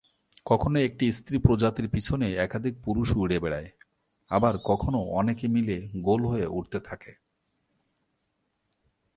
কখনো 0.45 0.77
একটি 0.79 1.05
স্ত্রী 1.11 1.37
প্রজাপতির 1.37 1.87
পিছনে 1.89 2.27
একাধিক 2.37 2.73
পুরুষ 2.83 3.09
উড়ে 3.15 3.37
বেড়ায়; 3.39 3.69
আবার 4.31 4.53
কখনো 4.63 4.99
অনেকে 5.11 5.45
মিলে 5.47 5.77
গোল 6.01 6.21
হয়ে 6.25 6.47
উড়তে 6.47 6.79
থাকে। 6.79 7.11